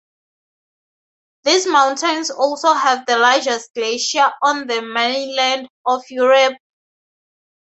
[1.43, 6.57] These mountains also have the largest glacier on the mainland of Europe, Jostedalsbreen.